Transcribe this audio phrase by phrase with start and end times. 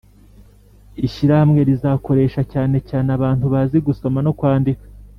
[1.05, 4.83] ishyirahamwe rizakoresha cyane cyane abantu bazi gusoma no kwandika